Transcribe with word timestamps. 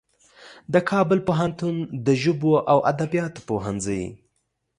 د 0.73 0.75
کابل 0.89 1.19
پوهنتون 1.27 1.75
د 2.05 2.07
ژبو 2.21 2.51
او 2.71 2.77
ادبیاتو 2.91 3.39
پوهنځي 3.49 4.03